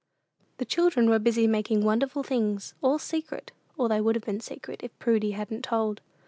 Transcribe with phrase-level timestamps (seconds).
[0.57, 4.79] The children were busy making wonderful things "all secret;" or they would have been secret
[4.81, 6.01] if Prudy hadn't told.